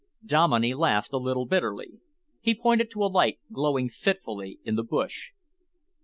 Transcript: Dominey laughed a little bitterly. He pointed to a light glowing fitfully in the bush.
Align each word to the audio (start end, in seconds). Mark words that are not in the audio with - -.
Dominey 0.25 0.73
laughed 0.73 1.13
a 1.13 1.17
little 1.19 1.45
bitterly. 1.45 1.99
He 2.39 2.55
pointed 2.55 2.89
to 2.89 3.03
a 3.03 3.05
light 3.13 3.37
glowing 3.51 3.87
fitfully 3.87 4.59
in 4.63 4.75
the 4.75 4.81
bush. 4.83 5.29